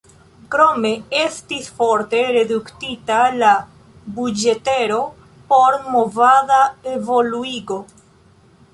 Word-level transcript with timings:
Krome 0.53 0.91
estis 1.23 1.67
forte 1.81 2.21
reduktita 2.37 3.19
la 3.43 3.53
buĝetero 4.17 4.99
por 5.53 5.81
"movada 5.95 6.61
evoluigo". 6.99 7.83